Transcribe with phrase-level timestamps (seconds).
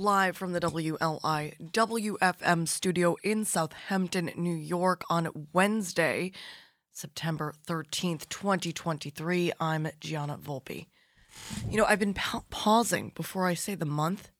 [0.00, 6.30] Live from the WLI WFM studio in Southampton, New York on Wednesday,
[6.92, 9.50] September 13th, 2023.
[9.58, 10.86] I'm Gianna Volpe.
[11.68, 14.30] You know, I've been pa- pausing before I say the month,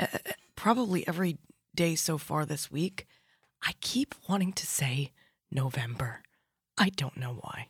[0.00, 0.08] uh,
[0.56, 1.38] probably every
[1.76, 3.06] day so far this week.
[3.62, 5.12] I keep wanting to say
[5.52, 6.24] November.
[6.76, 7.68] I don't know why.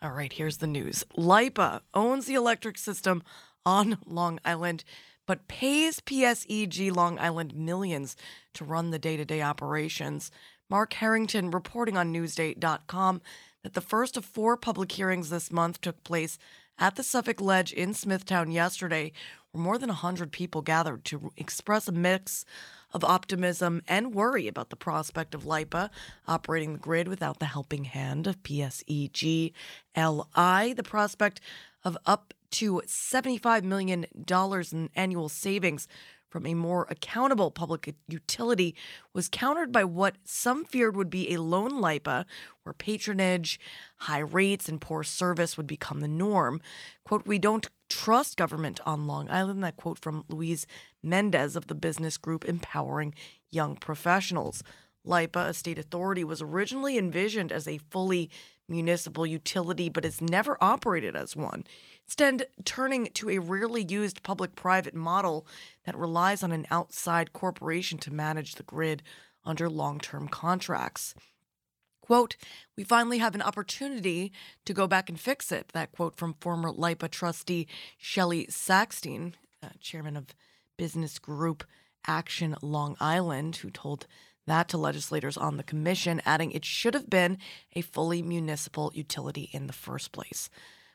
[0.00, 3.22] All right, here's the news LIPA owns the electric system
[3.66, 4.84] on Long Island
[5.28, 8.16] but pays PSEG Long Island millions
[8.54, 10.30] to run the day to day operations.
[10.70, 13.20] Mark Harrington reporting on Newsday.com
[13.62, 16.38] that the first of four public hearings this month took place
[16.78, 19.12] at the Suffolk Ledge in Smithtown yesterday,
[19.52, 22.46] where more than 100 people gathered to express a mix
[22.94, 25.90] of optimism and worry about the prospect of LIPA
[26.26, 29.52] operating the grid without the helping hand of PSEG
[29.94, 31.42] LI, the prospect
[31.84, 34.06] of up to $75 million
[34.72, 35.88] in annual savings
[36.30, 38.74] from a more accountable public utility
[39.14, 42.26] was countered by what some feared would be a lone LIPA,
[42.62, 43.58] where patronage,
[44.00, 46.60] high rates, and poor service would become the norm.
[47.04, 49.64] Quote, we don't trust government on Long Island.
[49.64, 50.66] That quote from Louise
[51.02, 53.14] Mendez of the business group Empowering
[53.50, 54.62] Young Professionals.
[55.04, 58.28] LIPA, a state authority, was originally envisioned as a fully
[58.68, 61.64] municipal utility, but has never operated as one.
[62.08, 65.46] Instead, turning to a rarely used public private model
[65.84, 69.02] that relies on an outside corporation to manage the grid
[69.44, 71.14] under long term contracts.
[72.00, 72.36] Quote,
[72.78, 74.32] we finally have an opportunity
[74.64, 75.68] to go back and fix it.
[75.74, 77.66] That quote from former LIPA trustee
[77.98, 80.34] Shelley Sackstein, uh, chairman of
[80.78, 81.62] business group
[82.06, 84.06] Action Long Island, who told
[84.46, 87.36] that to legislators on the commission, adding it should have been
[87.74, 90.48] a fully municipal utility in the first place.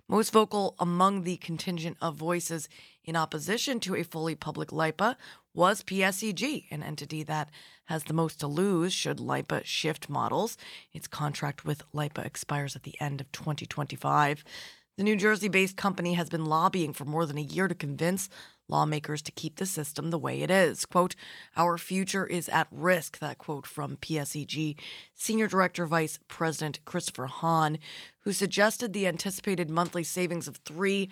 [0.09, 2.67] Most vocal among the contingent of voices
[3.05, 5.17] in opposition to a fully public LIPA
[5.53, 7.49] was PSEG, an entity that
[7.85, 10.57] has the most to lose should LIPA shift models.
[10.91, 14.43] Its contract with LIPA expires at the end of 2025.
[14.97, 18.29] The New Jersey based company has been lobbying for more than a year to convince
[18.67, 20.85] lawmakers to keep the system the way it is.
[20.85, 21.15] Quote,
[21.55, 24.77] Our future is at risk, that quote from PSEG
[25.13, 27.77] Senior Director Vice President Christopher Hahn,
[28.21, 31.09] who suggested the anticipated monthly savings of $3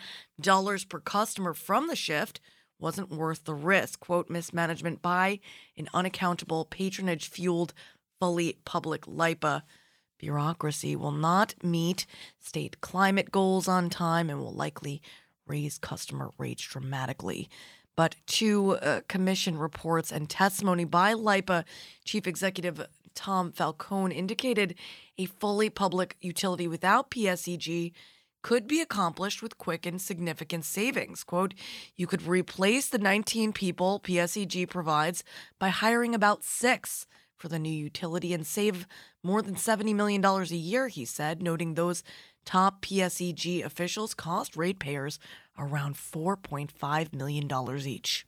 [0.90, 2.40] per customer from the shift
[2.80, 4.00] wasn't worth the risk.
[4.00, 5.40] Quote, mismanagement by
[5.78, 7.74] an unaccountable patronage fueled
[8.20, 9.64] fully public LIPA.
[10.18, 12.06] Bureaucracy will not meet
[12.40, 15.02] state climate goals on time and will likely
[15.48, 17.50] raise customer rates dramatically.
[17.96, 21.66] But two uh, commission reports and testimony by LIPA
[22.06, 24.76] Chief Executive Tom Falcone indicated
[25.18, 27.92] a fully public utility without PSEG
[28.42, 31.24] could be accomplished with quick and significant savings.
[31.24, 31.54] Quote,
[31.96, 35.24] you could replace the 19 people PSEG provides
[35.60, 37.06] by hiring about six
[37.38, 38.88] for the new utility and save
[39.24, 42.04] more than $70 million a year, he said, noting those
[42.46, 45.20] top PSEG officials cost ratepayers
[45.58, 48.26] around $4.5 million each.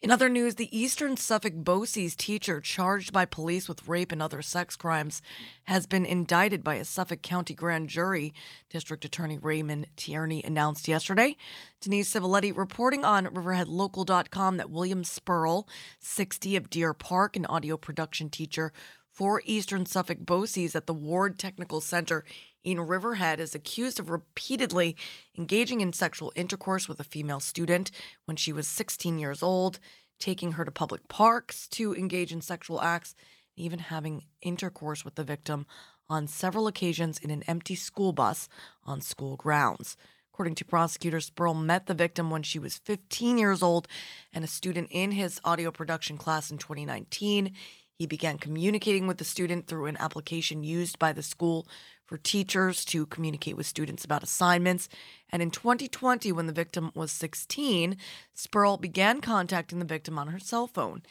[0.00, 4.42] In other news, the Eastern Suffolk BOCES teacher charged by police with rape and other
[4.42, 5.20] sex crimes
[5.64, 8.32] has been indicted by a Suffolk County grand jury,
[8.70, 11.36] District Attorney Raymond Tierney announced yesterday.
[11.80, 15.66] Denise Civiletti reporting on RiverheadLocal.com that William Spurl,
[15.98, 18.72] 60 of Deer Park, an audio production teacher
[19.10, 22.22] for Eastern Suffolk BOCES at the Ward Technical Center
[22.64, 24.96] in Riverhead is accused of repeatedly
[25.36, 27.90] engaging in sexual intercourse with a female student
[28.24, 29.78] when she was 16 years old,
[30.18, 33.14] taking her to public parks to engage in sexual acts,
[33.56, 35.66] and even having intercourse with the victim
[36.10, 38.48] on several occasions in an empty school bus
[38.84, 39.96] on school grounds.
[40.32, 43.88] According to prosecutors, Spurl met the victim when she was 15 years old
[44.32, 47.52] and a student in his audio production class in 2019.
[47.98, 51.66] He began communicating with the student through an application used by the school
[52.08, 54.88] for teachers to communicate with students about assignments.
[55.28, 57.98] And in 2020, when the victim was 16,
[58.34, 61.02] Spurl began contacting the victim on her cell phone.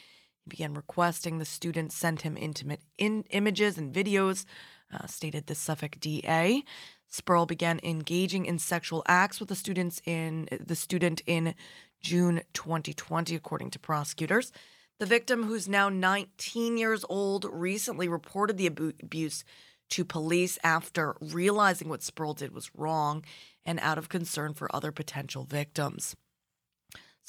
[0.44, 4.46] He began requesting the student send him intimate in- images and videos,
[4.92, 6.64] uh, stated the Suffolk DA.
[7.10, 11.54] Spurl began engaging in sexual acts with the students in the student in
[12.02, 14.52] June 2020, according to prosecutors.
[15.00, 19.44] The victim, who's now 19 years old, recently reported the abuse
[19.90, 23.24] to police after realizing what Spurl did was wrong
[23.66, 26.16] and out of concern for other potential victims.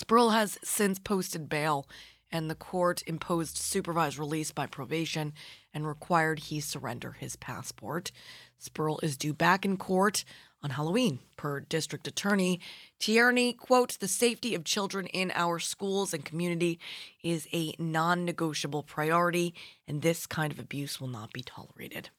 [0.00, 1.88] Spurl has since posted bail,
[2.30, 5.32] and the court imposed supervised release by probation
[5.72, 8.12] and required he surrender his passport.
[8.58, 10.24] Spurl is due back in court
[10.62, 11.20] on Halloween.
[11.36, 12.60] Per district attorney
[12.98, 16.78] Tierney, quote, the safety of children in our schools and community
[17.22, 19.54] is a non negotiable priority,
[19.86, 22.10] and this kind of abuse will not be tolerated,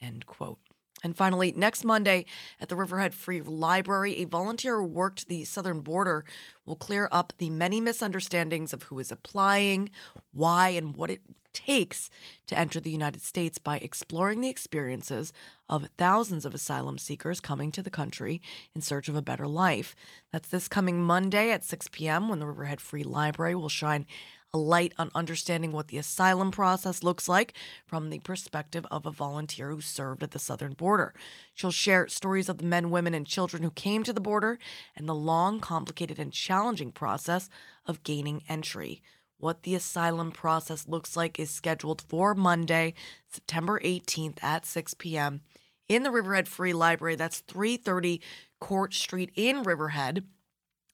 [0.00, 0.58] end quote.
[1.04, 2.24] And finally, next Monday
[2.60, 6.24] at the Riverhead Free Library, a volunteer who worked the southern border
[6.66, 9.90] will clear up the many misunderstandings of who is applying,
[10.32, 11.20] why, and what it
[11.52, 12.10] takes
[12.46, 15.32] to enter the United States by exploring the experiences
[15.68, 18.40] of thousands of asylum seekers coming to the country
[18.74, 19.96] in search of a better life.
[20.32, 22.28] That's this coming Monday at 6 p.m.
[22.28, 24.06] when the Riverhead Free Library will shine
[24.54, 27.54] a light on understanding what the asylum process looks like
[27.86, 31.14] from the perspective of a volunteer who served at the southern border.
[31.54, 34.58] She'll share stories of the men, women, and children who came to the border
[34.96, 37.50] and the long, complicated, and challenging process
[37.86, 39.02] of gaining entry.
[39.36, 42.94] What the asylum process looks like is scheduled for Monday,
[43.30, 45.42] September 18th at 6 p.m.
[45.88, 47.14] in the Riverhead Free Library.
[47.14, 48.20] That's 330
[48.58, 50.24] Court Street in Riverhead.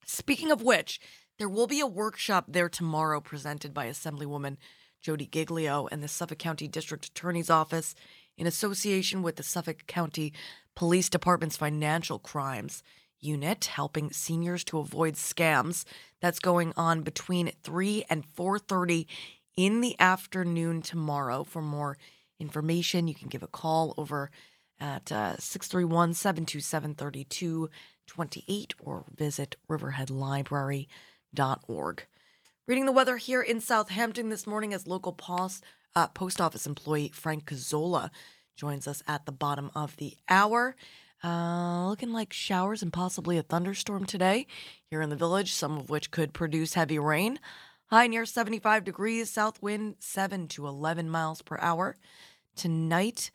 [0.04, 1.00] Speaking of which,
[1.38, 4.56] there will be a workshop there tomorrow presented by Assemblywoman
[5.00, 7.94] Jodi Giglio and the Suffolk County District Attorney's Office
[8.36, 10.32] in association with the Suffolk County
[10.74, 12.82] Police Department's Financial Crimes
[13.20, 15.84] Unit, helping seniors to avoid scams.
[16.20, 19.06] That's going on between 3 and 4:30
[19.56, 21.44] in the afternoon tomorrow.
[21.44, 21.96] For more
[22.38, 24.30] information, you can give a call over
[24.80, 30.88] at uh, 631 727 3228 or visit Riverhead Library
[31.66, 32.06] org.
[32.66, 35.62] Reading the weather here in Southampton this morning as local post,
[35.94, 38.10] uh, post office employee Frank Cuzzola
[38.56, 40.76] joins us at the bottom of the hour.
[41.22, 44.46] Uh, looking like showers and possibly a thunderstorm today
[44.90, 47.38] here in the village, some of which could produce heavy rain.
[47.86, 51.96] High near 75 degrees, south wind 7 to 11 miles per hour.
[52.56, 53.30] Tonight,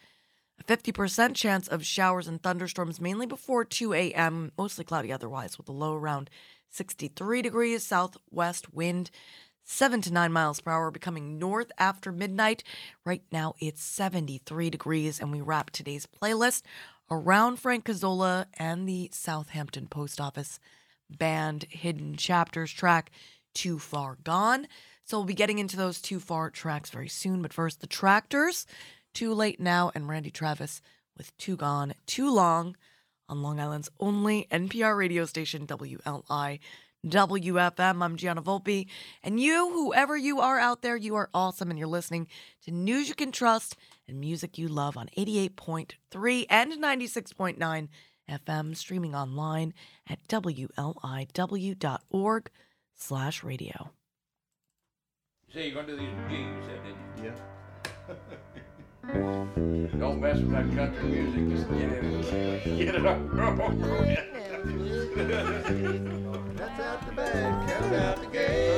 [0.59, 5.69] a 50% chance of showers and thunderstorms mainly before 2 a.m., mostly cloudy otherwise, with
[5.69, 6.29] a low around
[6.69, 9.11] 63 degrees southwest wind,
[9.63, 12.63] 7 to 9 miles per hour, becoming north after midnight.
[13.05, 16.63] Right now it's 73 degrees, and we wrap today's playlist
[17.11, 20.59] around Frank Cuzzola and the Southampton Post Office
[21.09, 23.11] band Hidden Chapters track,
[23.53, 24.67] Too Far Gone.
[25.05, 27.41] So we'll be getting into those Too Far tracks very soon.
[27.41, 28.67] But first, the Tractors,
[29.13, 30.81] Too Late Now, and Randy Travis
[31.17, 32.75] with Too Gone, Too Long
[33.29, 36.59] on Long Island's only NPR radio station, WLI.
[37.05, 38.03] WFM.
[38.03, 38.87] I'm Gianna Volpe.
[39.23, 41.69] And you, whoever you are out there, you are awesome.
[41.69, 42.27] And you're listening
[42.65, 47.87] to news you can trust and music you love on 88.3 and 96.9
[48.29, 49.73] FM, streaming online
[50.07, 50.89] at WLIW.org
[52.95, 53.91] slash radio.
[55.47, 57.31] You say you're going to do these gigs, you didn't you?
[58.09, 58.15] Yeah.
[59.13, 61.49] Don't mess with that country music.
[61.49, 63.19] Just get it, get it up.
[66.55, 68.68] That's out the bag, count out the gate.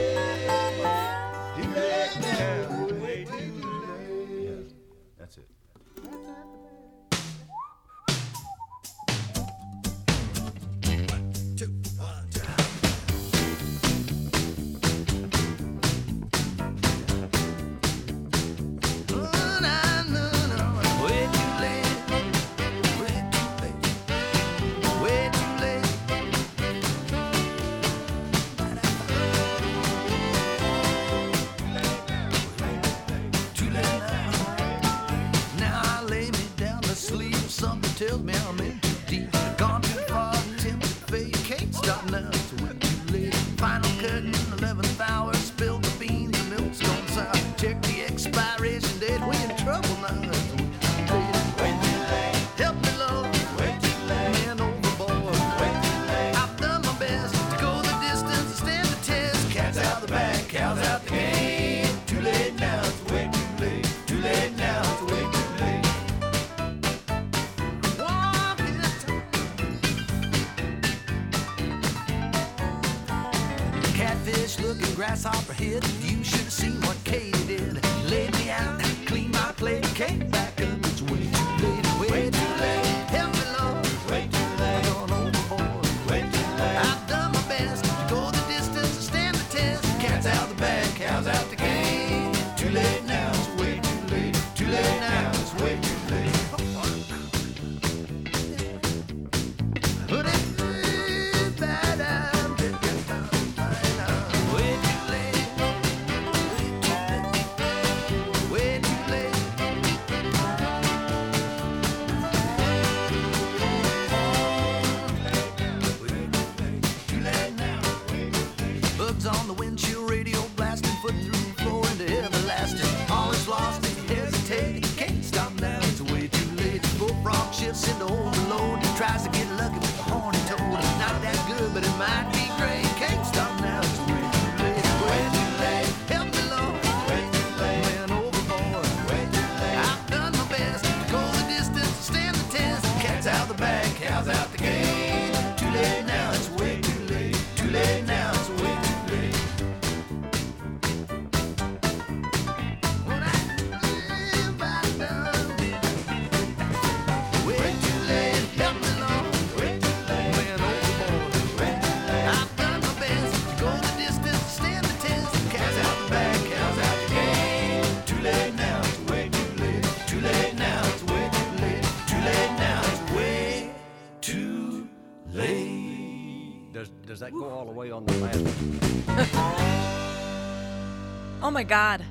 [181.51, 182.01] Oh my god.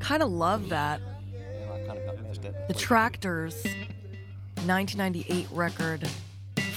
[0.00, 1.02] Kind of love that.
[2.66, 3.62] The Tractors
[4.64, 6.08] 1998 record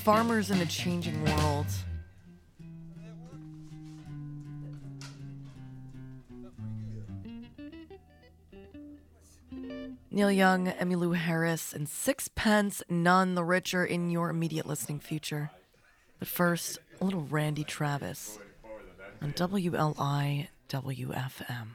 [0.03, 1.67] Farmers in a Changing World.
[10.11, 15.51] Neil Young, Emmylou Harris, and Sixpence, none the richer in your immediate listening future.
[16.19, 18.39] But first, a little Randy Travis
[19.21, 21.69] on WLI WFM.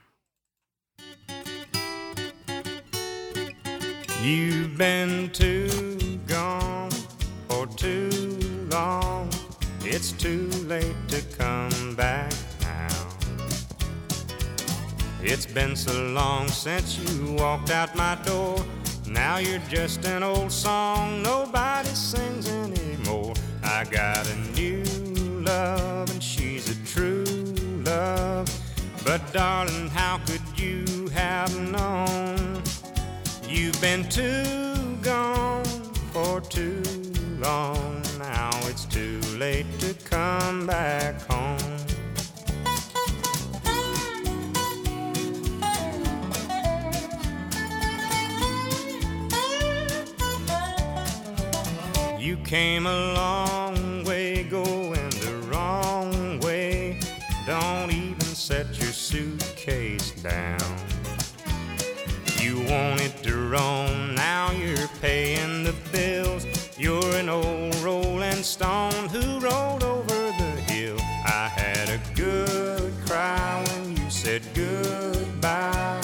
[4.23, 6.93] You've been too gone
[7.49, 8.39] for too
[8.71, 9.29] long.
[9.81, 13.09] It's too late to come back now.
[15.21, 18.65] It's been so long since you walked out my door.
[19.09, 23.35] Now you're just an old song nobody sings anymore.
[23.65, 24.85] I got a new
[25.43, 26.14] love
[29.05, 32.63] But darling, how could you have known?
[33.47, 35.67] You've been too gone
[36.11, 36.83] for too
[37.39, 38.03] long.
[38.19, 41.59] Now it's too late to come back home.
[52.19, 56.99] You came a long way going the wrong way.
[57.47, 57.74] Don't
[60.25, 60.77] down.
[62.41, 66.47] You wanted to roam, now you're paying the bills.
[66.79, 70.97] You're an old rolling stone who rolled over the hill.
[71.27, 76.01] I had a good cry when you said goodbye.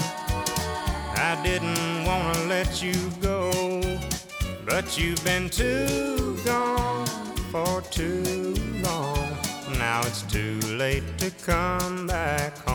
[1.16, 3.50] I didn't want to let you go,
[4.66, 7.06] but you've been too gone
[7.50, 9.28] for too long.
[9.78, 12.69] Now it's too late to come back home.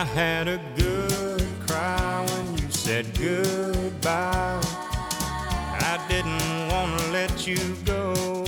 [0.00, 4.58] I had a good cry when you said goodbye.
[4.64, 8.46] I didn't want to let you go,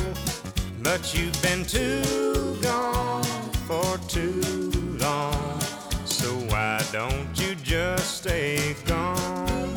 [0.83, 3.23] but you've been too gone
[3.69, 5.61] for too long.
[6.07, 9.75] So why don't you just stay gone?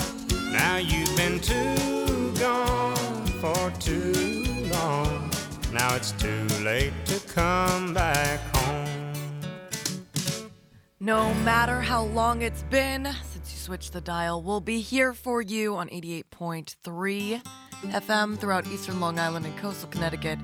[0.54, 4.14] Now you've been too gone for too
[4.72, 5.30] long.
[5.74, 8.40] Now it's too late to come back.
[11.06, 15.40] No matter how long it's been since you switched the dial, we'll be here for
[15.40, 17.44] you on 88.3
[17.84, 20.40] FM throughout eastern Long Island and coastal Connecticut,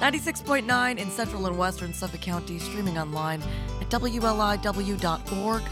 [0.00, 3.42] 96.9 in central and western Suffolk County, streaming online
[3.78, 5.62] at wliw.org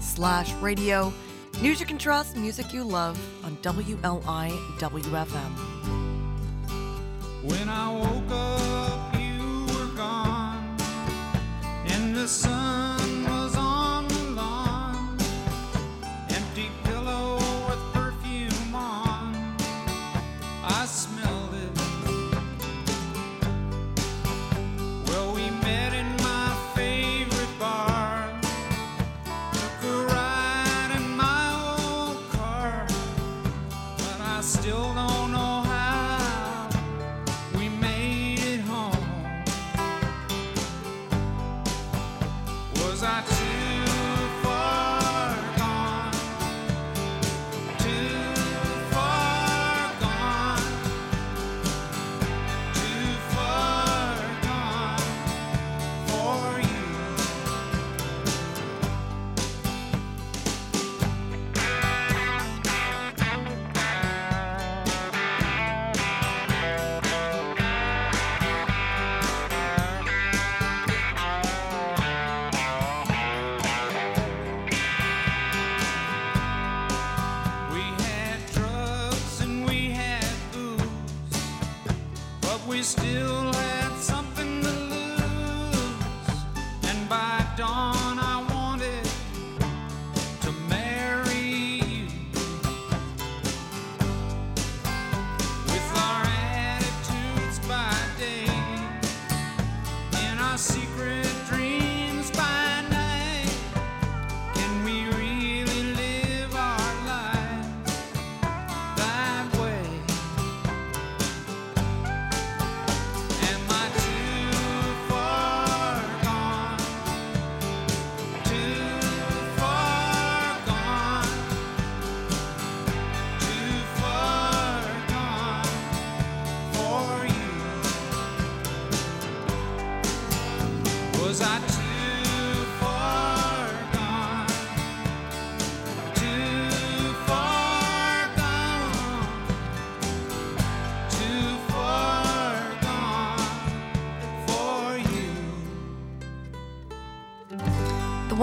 [0.00, 1.10] slash radio.
[1.62, 5.50] News you can trust, music you love on WLI WFM.
[7.42, 10.76] When I woke up, you were gone,
[11.86, 12.93] and the sun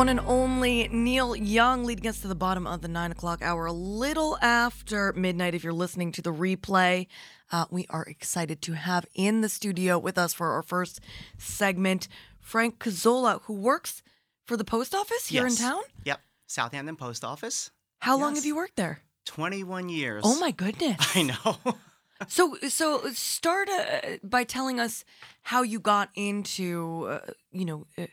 [0.01, 3.67] one and only Neil Young leading us to the bottom of the nine o'clock hour,
[3.67, 5.53] a little after midnight.
[5.53, 7.05] If you're listening to the replay,
[7.51, 11.01] uh, we are excited to have in the studio with us for our first
[11.37, 12.07] segment
[12.39, 14.01] Frank Cuzzola, who works
[14.43, 15.59] for the post office here Yes.
[15.59, 15.81] in town.
[16.05, 16.19] Yep.
[16.47, 17.69] Southampton Post Office.
[17.99, 19.01] How long have you worked there?
[19.25, 20.23] 21 years.
[20.25, 20.97] Oh my goodness!
[21.15, 21.75] I know.
[22.27, 25.03] So, so start uh, by telling us
[25.41, 28.05] how you got into, uh, you know, uh,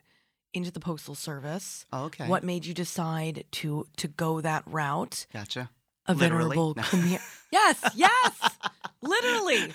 [0.55, 1.85] into the postal service.
[1.93, 2.27] Oh, okay.
[2.29, 5.27] What made you decide to to go that route?
[5.33, 5.71] Gotcha.
[6.07, 6.55] A Literally?
[6.57, 7.19] venerable No.
[7.51, 8.57] Yes, yes,
[9.03, 9.73] literally.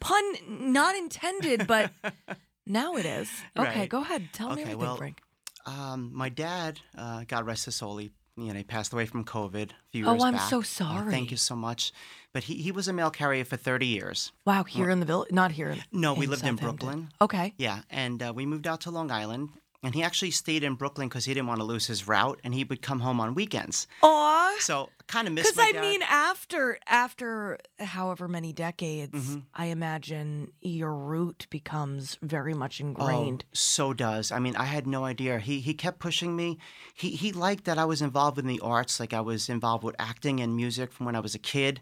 [0.00, 1.92] Pun not intended, but
[2.66, 3.30] now it is.
[3.56, 3.88] Okay, Right.
[3.88, 4.28] go ahead.
[4.32, 5.20] Tell me everything, well, Frank.
[5.66, 9.24] Um, my dad, uh, God rest his soul, he, you know, he passed away from
[9.24, 10.48] COVID a few Oh, years I'm back.
[10.50, 11.10] so Uh, sorry.
[11.10, 11.92] thank you so much.
[12.32, 14.32] But he, he was a mail carrier for 30 years.
[14.44, 15.70] Wow, here in the village, not here.
[15.70, 16.56] in- No, we lived in.
[16.56, 17.10] Brooklyn.
[17.20, 17.54] Okay.
[17.58, 19.50] Yeah, and uh, we moved out to Long Island.
[19.82, 22.52] And he actually stayed in Brooklyn because he didn't want to lose his route, and
[22.52, 23.86] he would come home on weekends.
[24.02, 24.56] Aw.
[24.58, 25.80] So kind of missed Because I dad.
[25.82, 29.38] mean, after after however many decades, Mm-hmm.
[29.54, 33.44] I imagine your route becomes very much Oh, ingrained.
[33.52, 34.32] so does.
[34.32, 35.38] I mean, I had no idea.
[35.38, 36.58] He he kept pushing me.
[36.92, 39.94] He he liked that I was involved in the arts, like I was involved with
[40.00, 41.80] acting and music from when I was a kid.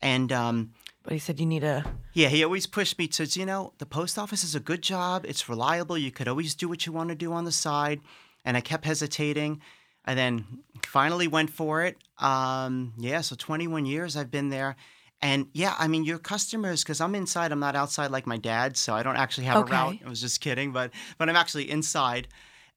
[0.00, 0.70] And um,
[1.04, 1.84] But he said you need a.
[2.14, 5.24] yeah, he always pushed me to, you know, the post office is a good job.
[5.28, 5.96] It's reliable.
[5.98, 8.00] You could always do what you want to do on the side.
[8.44, 9.60] And I kept hesitating.
[10.06, 10.44] I then
[10.86, 11.96] finally went for it.
[12.18, 14.76] Um, yeah, so 21 years I've been there.
[15.22, 18.76] And yeah, I mean, your customers, because I'm inside, I'm not outside like my dad,
[18.76, 19.74] so I don't actually have Okay.
[19.74, 19.98] a route.
[20.04, 22.28] I was just kidding, but but I'm actually inside.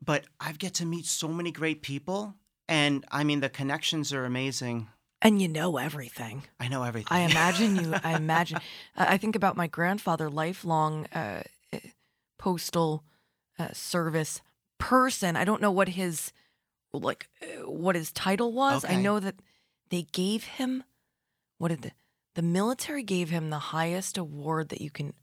[0.02, 2.36] But i've get to meet so many great people,
[2.70, 4.88] and I mean, the connections are amazing.
[5.22, 6.44] And you know everything.
[6.60, 7.08] I know everything.
[7.16, 7.96] I imagine you.
[8.04, 8.60] I imagine.
[8.96, 11.42] I think about my grandfather, lifelong uh,
[11.74, 11.78] uh,
[12.38, 13.04] postal
[13.58, 14.42] uh, service
[14.78, 15.36] person.
[15.36, 16.32] I don't know what his
[16.94, 18.86] like uh, what his title was.
[18.86, 19.36] I know that
[19.90, 20.84] they gave him
[21.58, 21.92] what did the
[22.36, 25.14] the military gave him the highest award that you can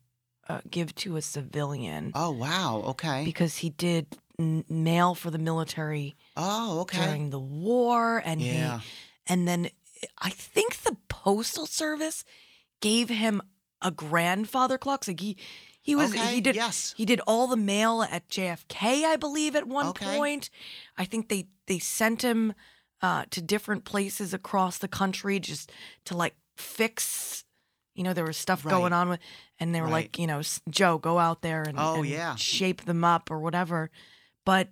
[0.48, 3.22] uh, give to a civilian oh wow, okay.
[3.24, 4.06] because he did
[4.38, 6.98] n- mail for the military Oh okay.
[6.98, 8.80] during the war and Yeah.
[8.80, 8.86] he
[9.28, 9.70] and then
[10.18, 12.24] I think the postal service
[12.80, 13.42] gave him
[13.82, 15.04] a grandfather clock.
[15.04, 15.36] So he
[15.80, 16.94] he was Okay, he did yes.
[16.96, 20.16] he did all the mail at JFK, I believe, at one Okay.
[20.16, 20.50] point.
[20.96, 22.54] I think they they sent him
[23.02, 25.70] uh, to different places across the country just
[26.06, 27.44] to like fix.
[27.94, 29.20] You know, there was stuff going on with,
[29.60, 29.92] and they were Right.
[30.06, 32.34] like, you know, Joe, go out there and, Oh, and yeah.
[32.34, 33.88] shape them up or whatever.
[34.44, 34.68] But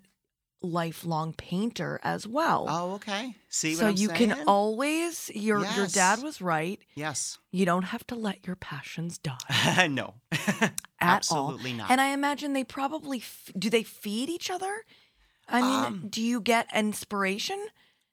[0.63, 2.67] lifelong painter as well.
[2.69, 3.35] Oh okay.
[3.49, 4.31] See what so I'm you saying?
[4.31, 6.81] can always your your dad was right.
[6.95, 7.39] Yes.
[7.51, 10.15] You don't have to let your passions die no.
[10.33, 11.77] at Absolutely all.
[11.79, 11.91] not.
[11.91, 14.85] And I imagine they probably f- do they feed each other?
[15.49, 17.59] I mean, Um, do you get inspiration?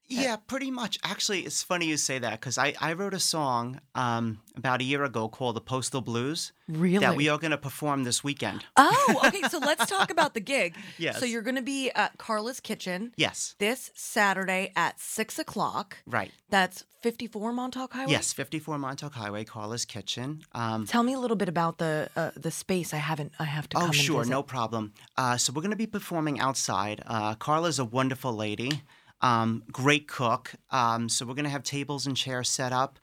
[0.09, 0.97] Yeah, pretty much.
[1.03, 4.83] Actually, it's funny you say that because I, I wrote a song um, about a
[4.83, 6.99] year ago called The Postal Blues Really?
[6.99, 8.65] that we are going to perform this weekend.
[8.75, 9.43] Oh, okay.
[9.49, 10.75] So let's talk about the gig.
[10.97, 11.19] Yes.
[11.19, 15.97] So you're going to be at Carla's Kitchen Yes, this Saturday at six o'clock.
[16.07, 16.31] right.
[16.51, 18.11] That's 54 Montauk Highway.
[18.11, 20.41] Yes, 54 Montauk Highway, Carla's Kitchen.
[20.53, 22.93] Um, Tell me a little bit about the uh, the space.
[22.93, 23.33] I haven't.
[23.39, 23.77] I have to.
[23.77, 24.93] Come oh, sure, no problem.
[25.15, 27.03] Uh, so we're going to be performing outside.
[27.05, 28.81] Uh, Carla's a wonderful lady,
[29.21, 30.53] um, great cook.
[30.71, 32.99] Um, so we're going to have tables and chairs set up.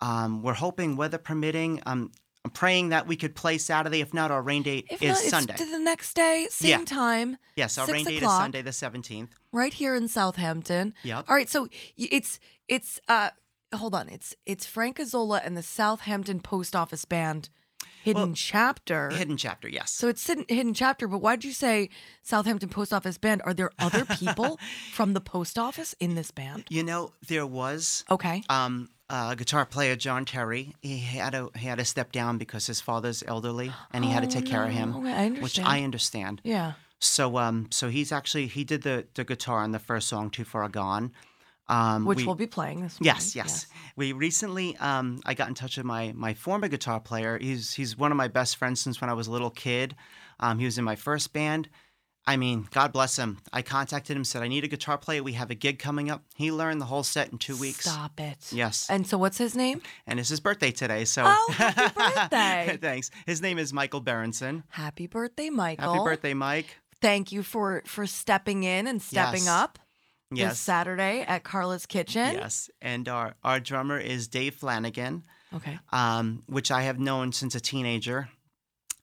[0.00, 2.10] Um, we're hoping, weather permitting, um,
[2.42, 4.00] I'm praying that we could play Saturday.
[4.00, 5.52] If not, our rain date If is not, Sunday.
[5.52, 6.84] it's to the next day, same Yeah.
[6.86, 7.36] time.
[7.54, 8.28] yes, our rain date is.
[8.30, 9.28] Sunday the 17th.
[9.52, 10.94] right here in Southampton.
[11.02, 11.26] Yep.
[11.28, 11.68] All right, so
[11.98, 13.28] it's it's uh
[13.74, 17.50] hold on, it's it's Frank Cuzzola and the Southampton Post Office Band
[18.04, 19.10] Hidden Chapter.
[19.10, 19.90] Hidden Chapter, yes.
[19.90, 21.90] So it's hidden, chapter, but why'd you say
[22.22, 23.42] Southampton Post Office Band?
[23.44, 24.58] Are there other people
[24.92, 26.64] from the post office in this band?
[26.70, 28.42] you know, there was Okay.
[28.48, 30.74] um, uh, guitar player John Terry.
[30.82, 34.20] He had to he had to step down because his father's elderly, and he had
[34.22, 34.98] to Oh, take care of him, no.
[35.00, 35.58] Okay, I which.
[35.58, 36.40] I understand.
[36.44, 36.74] Yeah.
[37.00, 40.44] So um, so he's actually he did the the guitar on the first song, "Too
[40.44, 41.12] Far Gone."
[41.70, 43.48] Um, Which we- we'll be playing this Yes, morning.
[43.48, 43.66] yes.
[43.96, 47.38] We recently, um, I got in touch with my my former guitar player.
[47.38, 49.94] He's he's one of my best friends since when I was a little kid.
[50.40, 51.68] Um, he was in my first band.
[52.26, 53.38] I mean, God bless him.
[53.52, 55.22] I contacted him, said I need a guitar player.
[55.22, 56.22] We have a gig coming up.
[56.34, 57.88] He learned the whole set in two weeks.
[57.90, 58.52] Stop it.
[58.52, 59.80] Yes, And so what's his name?
[60.06, 61.04] and it's his birthday today.
[61.06, 62.78] So, Oh, happy birthday.
[62.80, 63.10] thanks.
[63.26, 64.64] His name is Michael Berenson.
[64.68, 65.92] Happy birthday, Michael.
[65.94, 66.76] Happy birthday, Mike.
[67.00, 69.48] Thank you for for stepping in and stepping Yes.
[69.48, 69.78] up
[70.30, 72.34] this Yes, Saturday at Carla's Kitchen.
[72.34, 72.70] yes.
[72.80, 75.24] And our our drummer is Dave Flanagan.
[75.52, 75.78] Okay.
[75.90, 78.28] um, which I have known since a teenager.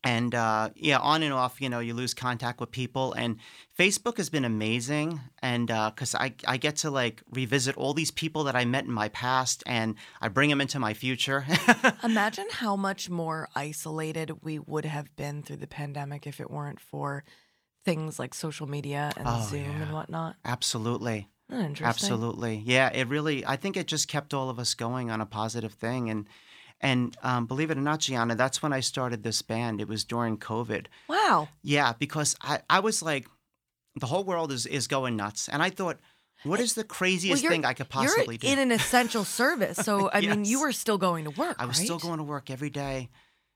[0.04, 3.12] And uh, yeah, on and off, you know, you lose contact with people.
[3.12, 3.36] And
[3.78, 5.20] Facebook has been amazing.
[5.42, 8.92] And because I, I get to like revisit all these people that I met in
[8.94, 11.46] my past and I bring them into my future.
[12.04, 16.80] Imagine how much more isolated we would have been through the pandemic if it weren't
[16.80, 17.26] for
[17.88, 20.36] things like social media and Oh, Zoom and whatnot.
[20.44, 21.30] Absolutely.
[21.50, 21.86] Interesting?
[21.88, 22.62] Absolutely.
[22.66, 25.72] Yeah, it really, I think it just kept all of us going on a positive
[25.72, 26.10] thing.
[26.10, 26.28] And,
[26.82, 29.80] and um, believe it or not, Gianna, that's when I started this band.
[29.80, 30.88] It was during COVID.
[31.08, 31.48] Wow.
[31.64, 33.26] Yeah, because I, I was like,
[33.96, 35.48] the whole world is, is going nuts.
[35.48, 35.98] And I thought,
[36.44, 38.62] what is the craziest you're- thing I could possibly You're do?
[38.62, 41.56] in an essential service, so I mean, you were still going to work.
[41.58, 43.10] I was still going to work every day,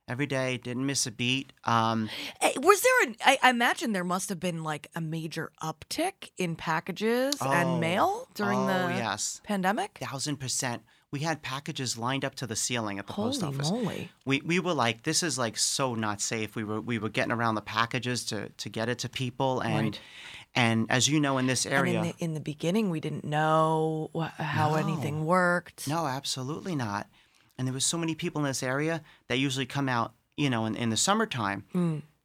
[0.08, 1.54] every day, didn't miss a beat.
[1.64, 2.10] Um,
[2.42, 3.16] Eh, Was there an?
[3.26, 7.52] I, I imagine there must have been like a major uptick in packages Oh.
[7.52, 10.00] and mail during oh, the yes, pandemic.
[10.02, 10.84] thousand percent.
[11.12, 13.70] We had packages lined up to the ceiling at the post office.
[13.70, 14.10] moly!
[14.26, 16.56] We, we were like, this is like so not safe.
[16.56, 19.88] We were we were getting around the packages to, to get it to people, and
[19.88, 20.00] Right.
[20.56, 24.10] and as you know in this area, in the, in the beginning, we didn't know
[24.38, 25.86] how anything worked.
[25.86, 27.08] No, absolutely not.
[27.62, 30.66] And there was so many people in this area that usually come out, you know,
[30.66, 31.64] in, in the summertime,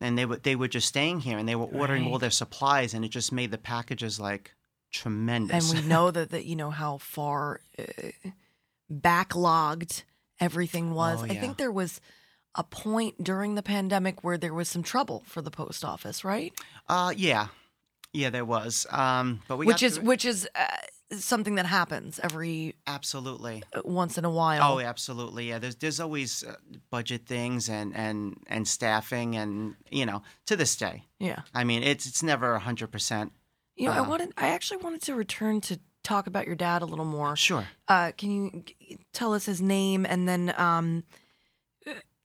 [0.01, 2.21] and they were they were just staying here and they were ordering all Hmm.
[2.23, 4.55] Their supplies, and it just made the packages like
[4.91, 5.71] tremendous.
[5.71, 7.83] and we know that that you know how far uh,
[8.91, 10.05] backlogged
[10.41, 11.21] everything was.
[11.23, 12.01] Oh, I think there was
[12.55, 16.55] a point during the pandemic where there was some trouble for the post office, right?
[16.89, 17.49] uh, yeah,
[18.15, 18.87] yeah, there was.
[18.91, 20.65] Um, but we which is which is uh,
[21.13, 23.63] something that happens every absolutely.
[23.75, 24.75] uh, once in a while.
[24.75, 25.49] Oh, absolutely.
[25.49, 26.57] Yeah, there's there's always uh,
[26.91, 31.05] budget things and and and staffing and you know to this day.
[31.21, 31.41] yeah.
[31.55, 33.33] I mean, it's it's never hundred percent.
[33.77, 34.11] You know, I Uh-huh.
[34.11, 34.33] wanted.
[34.37, 37.37] I actually wanted to return to talk about your dad a little more.
[37.37, 37.67] Sure.
[37.89, 38.65] Uh, can you
[39.13, 41.05] tell us his name and then um,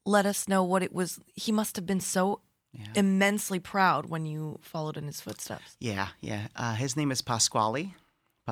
[0.05, 1.19] let us know what it was?
[1.35, 2.41] He must have been so
[2.73, 2.85] Yeah.
[2.95, 5.75] immensely proud when you followed in his footsteps.
[5.79, 6.47] Yeah, yeah.
[6.55, 7.93] Uh, his name is Pasquale,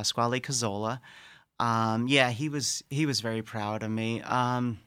[0.03, 0.99] Pasquale Cuzzola.
[1.59, 4.21] Um, yeah, he was he was very proud of me.
[4.21, 4.79] Um,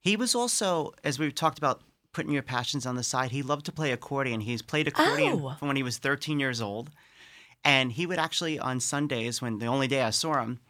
[0.00, 1.82] he was also, as we've talked about,
[2.12, 3.32] putting your passions on the side.
[3.32, 4.40] He loved to play accordion.
[4.40, 5.56] He's played accordion Oh.
[5.58, 6.90] from when he was 13 years old,
[7.64, 10.60] and he would actually on Sundays, when the only day I saw him,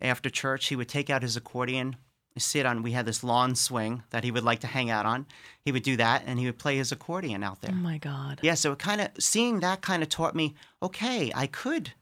[0.00, 1.96] after church, he would take out his accordion.
[2.36, 2.82] Sit on.
[2.82, 5.24] We had this lawn swing that he would like to hang out on.
[5.64, 7.70] He would do that, and he would play his accordion out there.
[7.72, 8.40] Oh my God.
[8.42, 11.92] Yeah, so it kind of seeing that kind of taught me, okay, I could,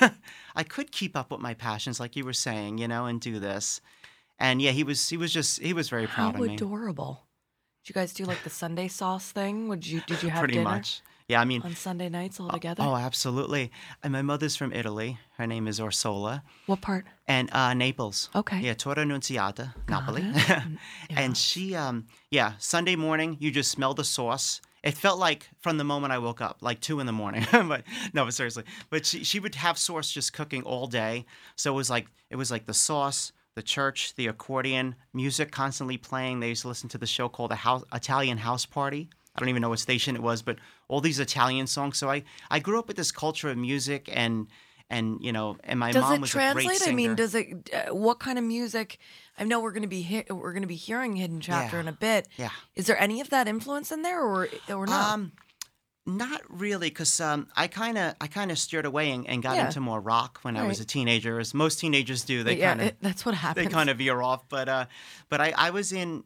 [0.56, 3.38] I could keep up with my passions, like you were saying, you know, and do
[3.38, 3.80] this.
[4.38, 6.54] And yeah, he was, he was just, he was very How proud of me.
[6.54, 7.26] adorable.
[7.84, 9.68] Did you guys do like the Sunday sauce thing?
[9.68, 11.02] Would you did you have Pretty dinner much.
[11.28, 12.82] Yeah, I mean, on Sunday nights all together?
[12.84, 13.72] oh, absolutely.
[14.02, 15.18] And my mother's from Italy.
[15.38, 17.04] Her name is Orsola, what part?
[17.26, 18.28] and uh, Naples.
[18.34, 18.60] Okay.
[18.60, 20.22] Yeah, Torre Annunziata, Napoli.
[20.24, 20.62] it.
[21.10, 24.60] And she, um, yeah, Sunday morning, you just smell the sauce.
[24.86, 27.44] It felt like from the moment I woke up, like two in the morning.
[27.52, 27.82] but
[28.14, 28.62] no, but seriously.
[28.88, 31.26] But she, she would have sauce just cooking all day.
[31.56, 35.96] So it was like it was like the sauce, the church, the accordion, music constantly
[35.96, 36.38] playing.
[36.38, 39.10] They used to listen to the show called the House, Italian House Party.
[39.34, 41.98] I don't even know what station it was, but all these Italian songs.
[41.98, 44.46] So I, I grew up with this culture of music and
[44.90, 46.76] and you know and my does mom was a great translate?
[46.78, 46.92] singer.
[46.92, 47.70] I mean, does it?
[47.72, 48.98] Uh, what kind of music?
[49.38, 51.80] I know we're going to be he- we're going to be hearing Hidden Chapter Yeah.
[51.80, 52.28] in a bit.
[52.36, 52.50] Yeah.
[52.74, 55.12] Is there any of that influence in there, or or not?
[55.14, 55.32] Um,
[56.08, 59.56] not really, because um, I kind of I kind of steered away and, and got
[59.56, 59.66] Yeah.
[59.66, 62.44] into more rock when I was a teenager, as most teenagers do.
[62.44, 63.66] They yeah, kind of that's what happens.
[63.66, 64.48] they kind of veer off.
[64.48, 64.86] But uh,
[65.28, 66.22] but I I was in.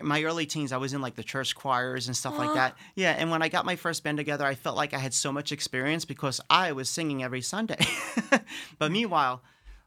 [0.00, 2.76] Uh, my early teens, I was in like the church choirs and stuff like that.
[2.94, 5.32] Yeah, and when I got my first band together, I felt like I had so
[5.32, 7.84] much experience because I was singing every Sunday.
[8.78, 9.42] but meanwhile,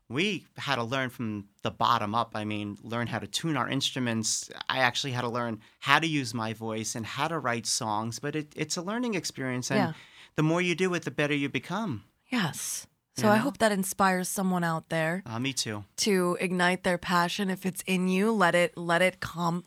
[0.09, 2.31] we had to learn from the bottom up.
[2.35, 4.49] I mean, learn how to tune our instruments.
[4.67, 8.19] I actually had to learn how to use my voice and how to write songs,
[8.19, 9.71] but it, it's a learning experience.
[9.71, 9.93] And Yeah.
[10.35, 12.03] the more you do it, the better you become.
[12.29, 12.87] Yes.
[13.17, 15.83] So You I hope that inspires someone out there Uh, me too.
[15.97, 17.49] to ignite their passion.
[17.49, 19.63] If it's in you, let it let it come,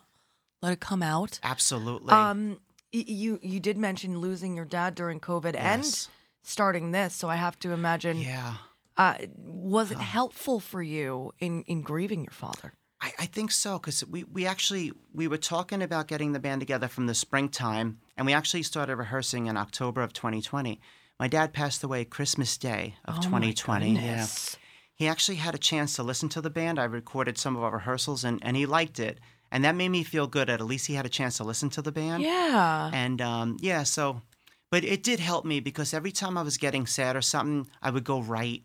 [0.65, 1.39] let it come out.
[1.43, 2.13] Absolutely.
[2.13, 2.59] Um,
[2.91, 5.85] you you did mention losing your dad during COVID and
[6.43, 8.19] starting this, so I have to imagine.
[8.19, 8.55] yeah.
[8.97, 12.75] Uh, was it helpful for you in in grieving your father?
[13.01, 16.61] I, I think so because we, we actually we were talking about getting the band
[16.61, 20.81] together from the springtime and we actually started rehearsing in october of 2020
[21.21, 24.27] my dad passed away christmas day of Oh my 2020 yeah
[24.95, 27.73] he actually had a chance to listen to the band i recorded some of our
[27.73, 29.19] rehearsals and, and he liked it
[29.55, 31.71] and that made me feel good that at least he had a chance to listen
[31.71, 32.91] to the band Yeah.
[32.93, 34.21] and um, yeah so
[34.71, 37.89] but it did help me because every time i was getting sad or something i
[37.91, 38.63] would go write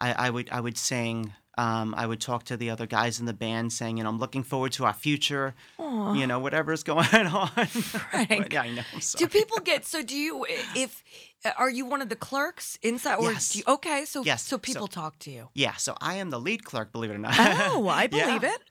[0.00, 3.26] i, I would i would sing um, I would talk to the other guys in
[3.26, 5.54] the band, saying, "You know, I'm looking forward to our future.
[5.78, 7.48] You know, whatever's going on."
[8.08, 8.54] Frank.
[8.54, 8.82] yeah, I know.
[9.18, 10.02] Do people get so?
[10.02, 11.04] Do you if
[11.44, 13.16] Uh, are you one of the clerks inside?
[13.16, 13.56] Or Yes.
[13.56, 15.48] you, okay, so Yes, so so- people talk to you.
[15.54, 17.34] Yeah, so I am the lead clerk, believe it or not.
[17.38, 18.26] Oh, I Yeah.
[18.38, 18.60] believe it.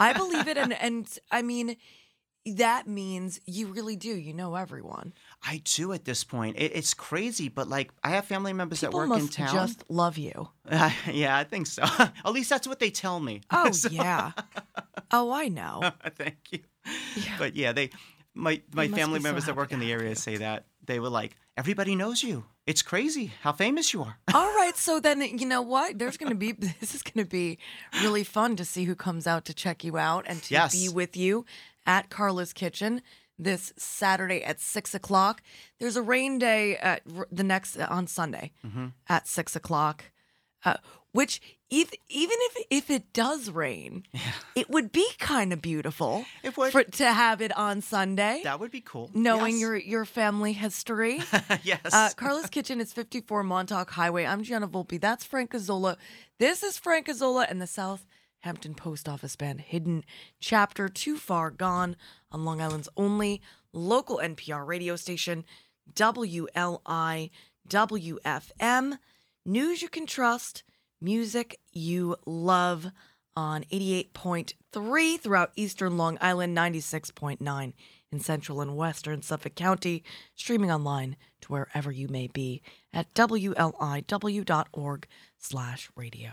[0.00, 1.76] I believe it, and and I mean,
[2.46, 4.08] that means you really do.
[4.14, 5.12] You know everyone.
[5.42, 6.56] I do at this point.
[6.58, 9.54] It, it's crazy, but like I have family members People that work in must town.
[9.54, 10.48] just love you.
[11.10, 11.82] yeah, I think so.
[11.82, 13.42] At least that's what they tell me.
[13.50, 14.32] Oh So- yeah.
[15.10, 15.90] Oh, I know.
[16.16, 16.60] Thank you.
[17.38, 17.90] But yeah, they
[18.34, 20.64] my my family be so members that work in the area say that.
[20.90, 22.46] They were like, everybody knows you.
[22.66, 24.18] It's crazy how famous you are.
[24.34, 25.98] All right, so then you know what?
[26.00, 26.50] There's going to be
[26.80, 27.58] this is going to be
[28.02, 30.72] really fun to see who comes out to check you out and to Yes.
[30.74, 31.44] be with you
[31.86, 33.02] at Carla's Kitchen
[33.38, 35.42] this Saturday at six o'clock.
[35.78, 38.86] There's a rain day at the next on Sunday Mm-hmm.
[39.08, 40.04] at six o'clock,
[40.64, 40.76] uh,
[41.12, 41.40] which
[41.70, 44.04] even if if it does rain,
[44.56, 46.72] it would be kind of beautiful It would.
[46.72, 48.40] for to have it on Sunday.
[48.44, 49.10] That would be cool.
[49.14, 49.60] knowing Yes.
[49.60, 51.22] your your family history.
[51.62, 51.80] yes.
[51.92, 54.24] Uh, Carla's Kitchen is 54 Montauk Highway.
[54.26, 55.00] I'm Gianna Volpe.
[55.00, 55.96] That's Frank Cuzzola.
[56.38, 60.04] This is Frank Cuzzola and the Southampton Post Office Band Hidden
[60.40, 61.94] Chapter Too Far Gone
[62.32, 63.40] on Long Island's only
[63.72, 65.44] local NPR radio station,
[65.94, 67.30] WLI
[67.68, 68.98] WFM.
[69.46, 70.64] News you can trust,
[71.00, 72.90] music you love
[73.36, 77.72] on 88.3 throughout eastern Long Island, 96.9
[78.12, 80.02] in central and western Suffolk County,
[80.34, 85.06] streaming online to wherever you may be at wliw.org
[85.38, 86.30] slash radio.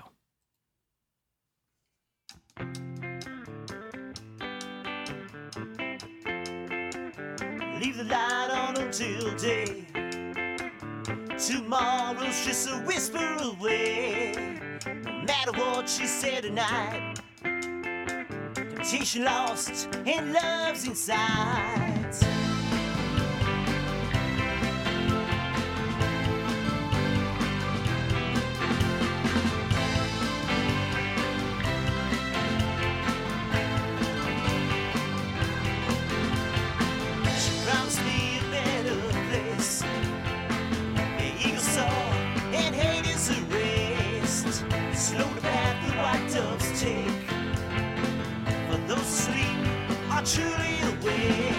[7.79, 10.06] Leave the light on until day.
[11.37, 14.33] Tomorrow's just a whisper away.
[15.05, 17.19] No matter what she said tonight,
[18.55, 21.86] temptation lost and love's inside.
[46.87, 47.29] Take.
[48.69, 49.59] For those asleep
[50.11, 51.56] are truly awake.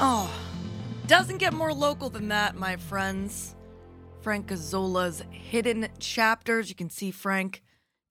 [0.00, 0.30] Oh,
[1.06, 3.54] doesn't get more local than that, my friends.
[4.22, 6.70] Frank Cuzzola's Hidden Chapters.
[6.70, 7.62] You can see Frank,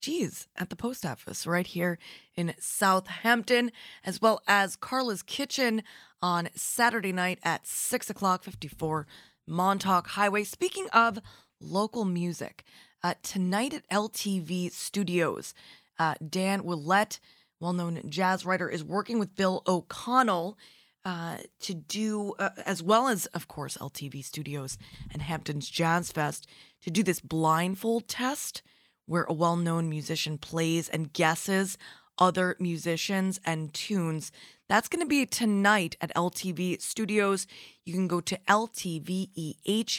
[0.02, 1.98] geez, at the post office right here
[2.36, 3.72] in Southampton,
[4.06, 5.82] as well as Carla's Kitchen
[6.22, 9.08] on Saturday night at 6 o'clock, 54
[9.48, 10.44] Montauk Highway.
[10.44, 11.18] Speaking of
[11.60, 12.64] local music,
[13.04, 15.54] uh, tonight at LTV Studios,
[16.00, 17.20] uh, Dan Willett,
[17.60, 20.58] well known jazz writer, is working with Bill O'Connell
[21.06, 24.78] uh, to do, uh, as well as, of course, LTV Studios
[25.12, 26.48] and Hampton's Jazz Fest,
[26.82, 28.62] to do this blindfold test
[29.06, 31.78] where a well known musician plays and guesses
[32.18, 34.32] other musicians and tunes.
[34.70, 37.48] That's going to be tonight at LTV Studios.
[37.86, 39.98] You can go to ltveh.org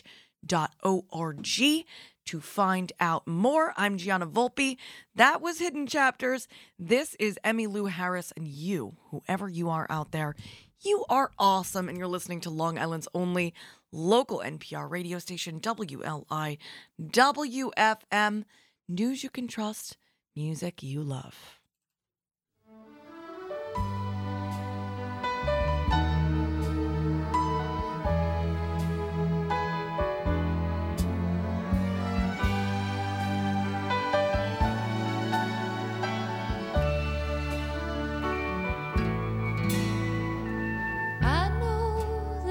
[2.26, 3.72] to find out more.
[3.76, 4.76] I'm Gianna Volpe.
[5.14, 6.48] That was Hidden Chapters.
[6.78, 10.34] This is Emmylou Harris, and you, whoever you are out there,
[10.80, 13.54] you are awesome, and you're listening to Long Island's only
[13.92, 16.58] local NPR radio station, WLI
[17.00, 18.44] WFM.
[18.88, 19.96] News you can trust,
[20.37, 21.63] music you love.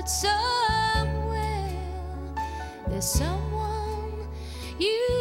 [0.03, 1.69] That somewhere
[2.89, 4.27] there's someone
[4.77, 5.12] you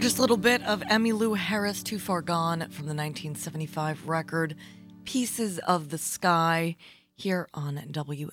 [0.00, 4.56] Gorgeous little bit of Emmylou Harris, Too Far Gone from the 1975 record
[5.04, 6.76] Pieces of the Sky.
[7.16, 8.30] here on WLIW-FM.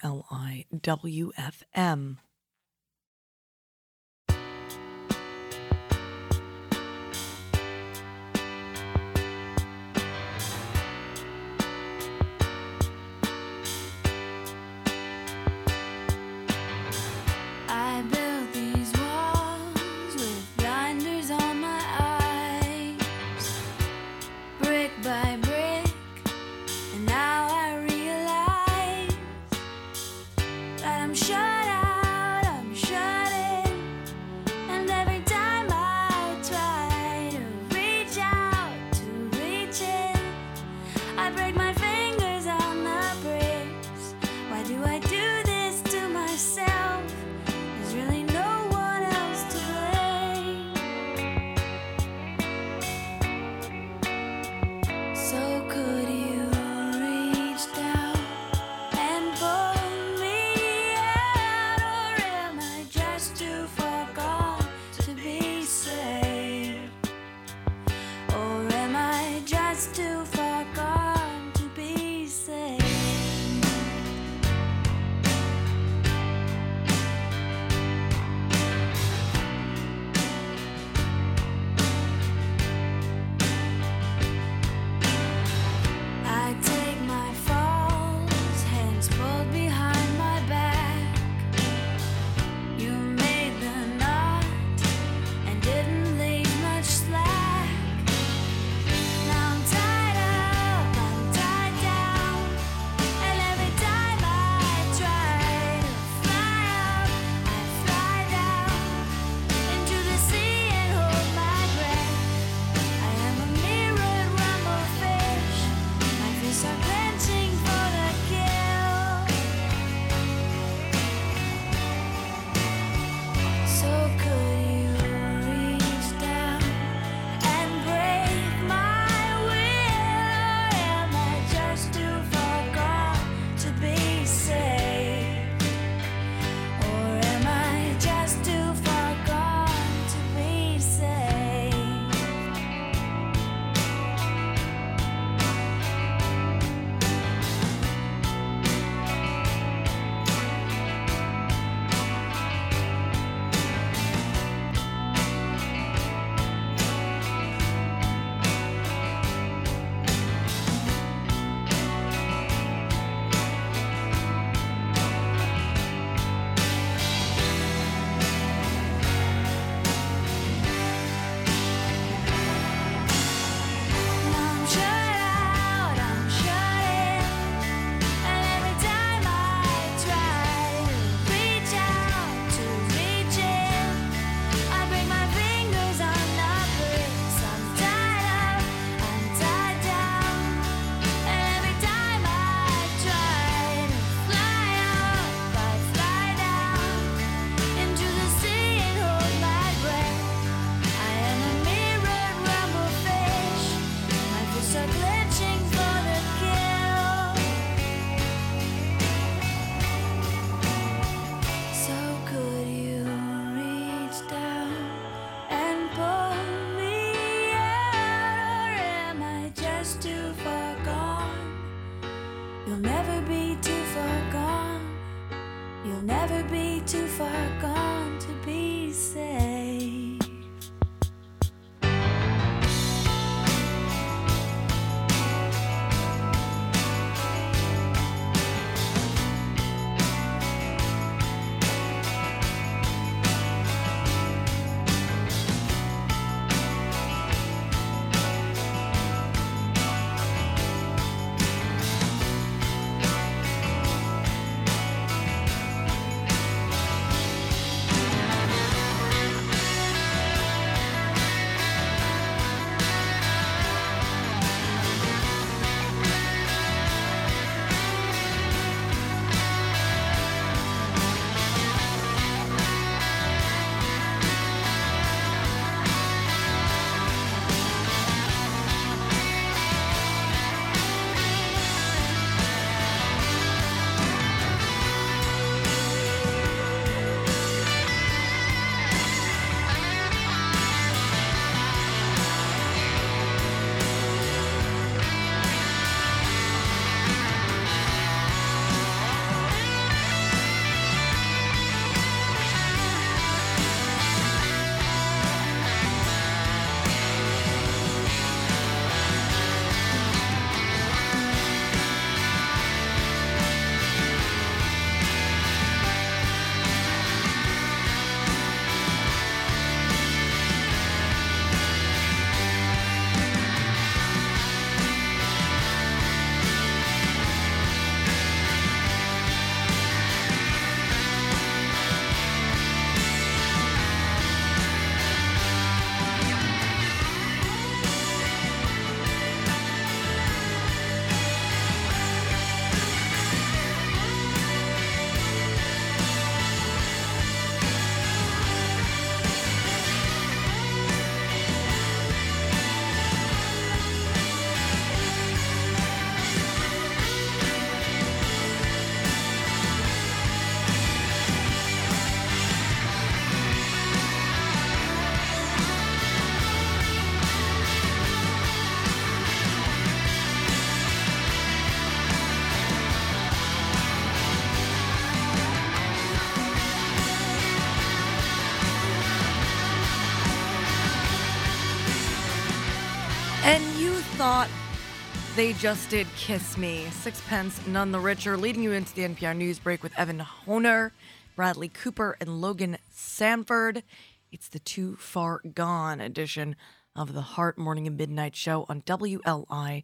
[385.37, 386.87] They just did Kiss Me.
[386.89, 390.93] Sixpence, none the richer, leading you into the NPR news break with Evan Honer,
[391.35, 393.83] Bradley Cooper, and Logan Sanford.
[394.31, 396.55] It's the Too Far Gone edition
[396.95, 399.83] of the Heart Morning and Midnight Show on WLI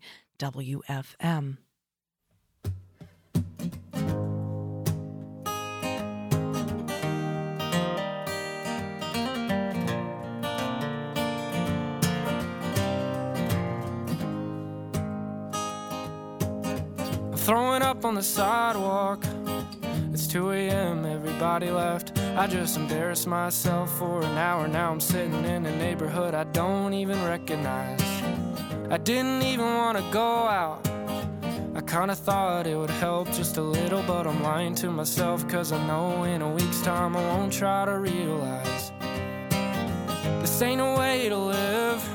[17.94, 19.24] up on the sidewalk.
[20.12, 22.18] It's 2 a.m., everybody left.
[22.36, 24.68] I just embarrassed myself for an hour.
[24.68, 28.02] Now I'm sitting in a neighborhood I don't even recognize.
[28.89, 30.32] I didn't even want to go
[30.62, 30.80] out.
[31.76, 35.48] I kinda thought it would help just a little, but I'm lying to myself.
[35.48, 38.91] Cause I know in a week's time I won't try to realize.
[40.41, 42.12] This ain't a way to live.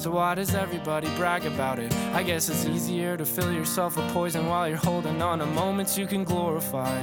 [0.00, 1.94] So why does everybody brag about it?
[2.14, 5.98] I guess it's easier to fill yourself with poison while you're holding on to moments
[5.98, 7.00] you can glorify.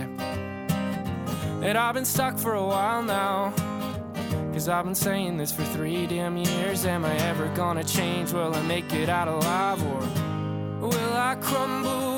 [1.61, 3.53] And I've been stuck for a while now.
[4.51, 6.87] Cause I've been saying this for three damn years.
[6.87, 8.33] Am I ever gonna change?
[8.33, 9.83] Will I make it out alive?
[9.83, 12.16] Or will I crumble?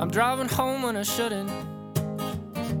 [0.00, 1.50] I'm driving home when I shouldn't.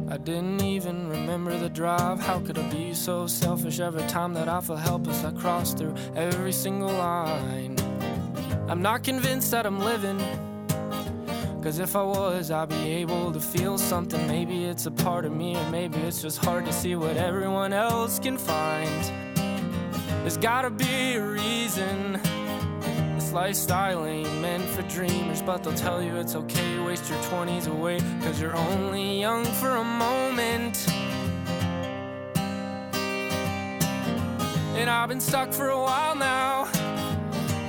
[0.08, 2.20] I didn't even remember the drive.
[2.20, 5.24] How could I be so selfish every time that I feel helpless?
[5.24, 7.76] I cross through every single line.
[8.68, 10.18] I'm not convinced that I'm living.
[11.62, 14.24] Cause if I was, I'd be able to feel something.
[14.28, 17.72] Maybe it's a part of me, or maybe it's just hard to see what everyone
[17.72, 19.36] else can find.
[20.22, 22.20] There's gotta be a reason.
[23.36, 26.76] Lifestyle ain't meant for dreamers, but they'll tell you it's okay.
[26.76, 30.88] to Waste your 20s away, cause you're only young for a moment.
[34.74, 36.64] And I've been stuck for a while now.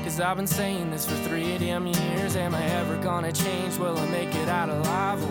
[0.05, 2.38] Cause I've been saying this for three damn years.
[2.38, 3.78] Am I ever gonna change?
[3.78, 5.22] Will I make it out alive?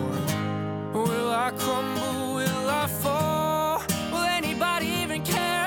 [0.95, 2.35] Or will I crumble?
[2.35, 3.81] Will I fall?
[4.11, 5.66] Will anybody even care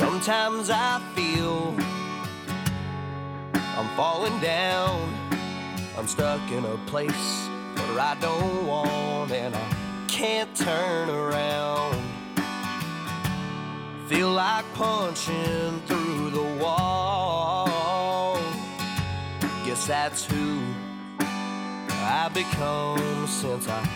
[0.00, 1.76] Sometimes I feel
[3.52, 5.12] I'm falling down.
[5.94, 12.02] I'm stuck in a place where I don't want and I can't turn around.
[14.08, 18.38] Feel like punching through the wall.
[19.66, 20.62] Guess that's who
[21.90, 23.86] I've become since I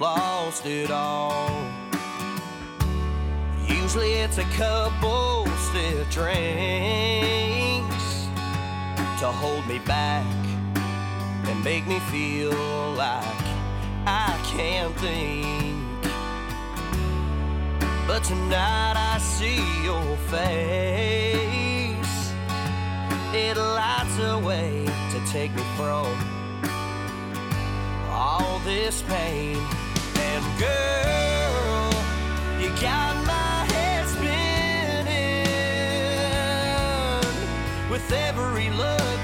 [0.00, 1.83] lost it all.
[3.84, 6.34] Usually it's a couple stiff drinks
[9.20, 10.24] to hold me back
[10.74, 12.50] and make me feel
[12.94, 13.44] like
[14.06, 15.84] I can't think.
[18.06, 22.32] But tonight I see your face.
[23.34, 26.06] It lights a way to take me from
[28.08, 29.58] all this pain.
[30.16, 31.92] And girl,
[32.58, 33.23] you got
[38.04, 39.18] With every look,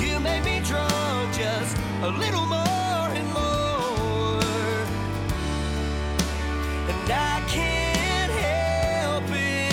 [0.00, 4.42] you make me drunk just a little more and more.
[6.90, 9.70] And I can't help it.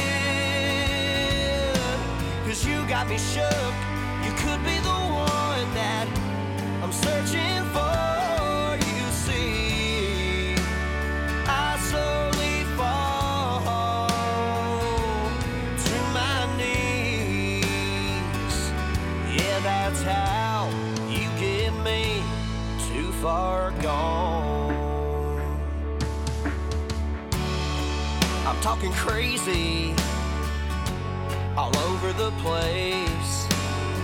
[2.48, 3.85] Cause you got me shook.
[23.26, 25.60] Far gone.
[28.46, 29.96] I'm talking crazy
[31.58, 33.48] all over the place.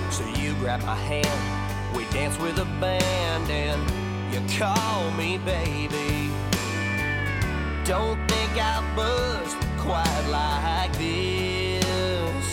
[0.10, 1.40] So you grab my hand,
[1.96, 3.82] we dance with a band, and
[4.34, 6.32] you call me baby.
[7.86, 12.48] Don't think I buzzed quite like this.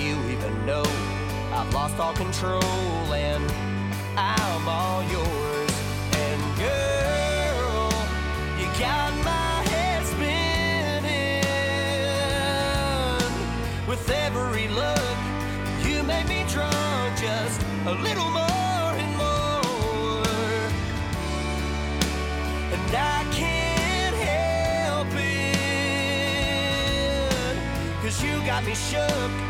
[0.00, 0.84] You even know
[1.52, 2.62] I've lost all control
[3.12, 3.69] and
[4.22, 5.72] I'm all yours.
[6.12, 7.90] And girl,
[8.60, 11.40] you got my head spinning.
[13.88, 15.16] With every look,
[15.86, 20.22] you make me drunk just a little more and more.
[22.74, 25.40] And I can't help it.
[28.22, 29.49] You got me shook.